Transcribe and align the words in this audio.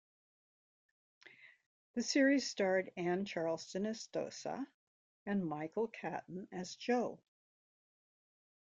The 1.93 2.01
series 2.01 2.49
starred 2.49 2.91
Anne 2.97 3.23
Charleston 3.23 3.85
as 3.85 4.07
Dossa 4.11 4.65
and 5.27 5.45
Michael 5.45 5.89
Caton 5.89 6.47
as 6.51 6.73
Joe. 6.75 7.19